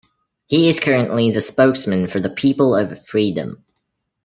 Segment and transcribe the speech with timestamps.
[0.47, 3.63] He is currently the spokesman for the People of Freedom.